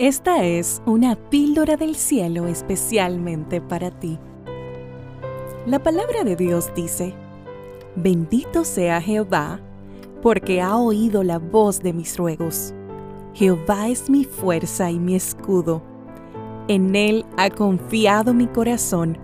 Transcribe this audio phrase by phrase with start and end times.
[0.00, 4.18] Esta es una píldora del cielo especialmente para ti.
[5.66, 7.12] La palabra de Dios dice,
[7.96, 9.60] Bendito sea Jehová,
[10.22, 12.72] porque ha oído la voz de mis ruegos.
[13.34, 15.82] Jehová es mi fuerza y mi escudo.
[16.66, 19.18] En él ha confiado mi corazón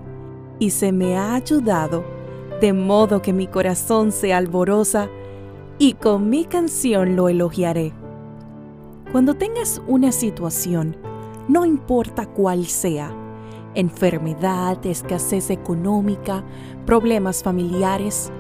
[0.59, 2.05] y se me ha ayudado,
[2.61, 5.09] de modo que mi corazón se alboroza
[5.79, 7.95] y con mi canción lo elogiaré.
[9.17, 10.95] Cuando tengas una situación,
[11.49, 13.11] no importa cuál sea,
[13.75, 16.45] enfermedad, escasez económica,
[16.85, 18.31] problemas familiares,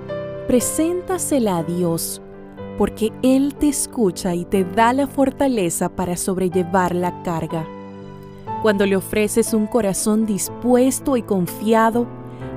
[0.46, 2.20] preséntasela a Dios,
[2.76, 7.66] porque Él te escucha y te da la fortaleza para sobrellevar la carga.
[8.60, 12.06] Cuando le ofreces un corazón dispuesto y confiado,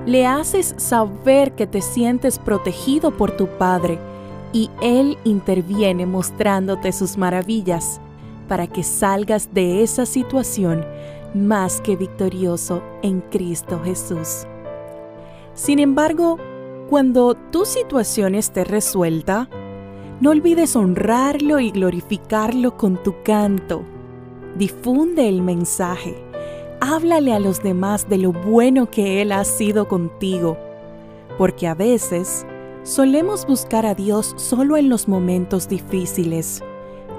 [0.06, 3.98] le haces saber que te sientes protegido por tu Padre
[4.52, 8.02] y Él interviene mostrándote sus maravillas
[8.50, 10.86] para que salgas de esa situación
[11.34, 14.46] más que victorioso en Cristo Jesús.
[15.54, 16.38] Sin embargo,
[16.90, 19.48] cuando tu situación esté resuelta,
[20.20, 23.84] no olvides honrarlo y glorificarlo con tu canto.
[24.58, 26.22] Difunde el mensaje.
[26.82, 30.58] Háblale a los demás de lo bueno que Él ha sido contigo,
[31.38, 32.46] porque a veces
[32.84, 36.64] solemos buscar a Dios solo en los momentos difíciles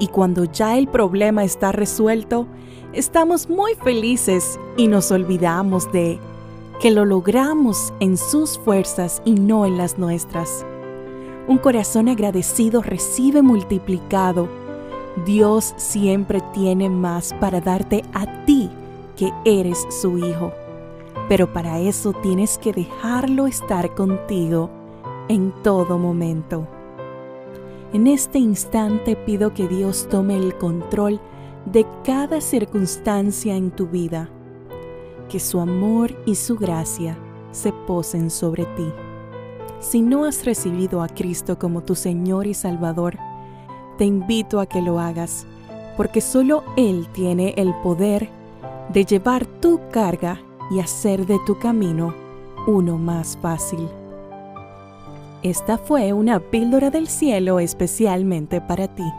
[0.01, 2.49] y cuando ya el problema está resuelto,
[2.93, 6.19] estamos muy felices y nos olvidamos de
[6.81, 10.65] que lo logramos en sus fuerzas y no en las nuestras.
[11.47, 14.49] Un corazón agradecido recibe multiplicado.
[15.27, 18.71] Dios siempre tiene más para darte a ti
[19.17, 20.53] que eres su hijo.
[21.29, 24.71] Pero para eso tienes que dejarlo estar contigo
[25.29, 26.67] en todo momento.
[27.93, 31.21] En este instante pido que Dios tome el control
[31.67, 34.31] de cada circunstancia en tu vida,
[35.29, 37.19] que su amor y su gracia
[37.51, 38.87] se posen sobre ti.
[39.81, 43.19] Si no has recibido a Cristo como tu Señor y Salvador,
[43.99, 45.47] te invito a que lo hagas,
[45.97, 48.29] porque solo Él tiene el poder
[48.93, 52.15] de llevar tu carga y hacer de tu camino
[52.69, 53.89] uno más fácil.
[55.43, 59.11] Esta fue una píldora del cielo especialmente para ti.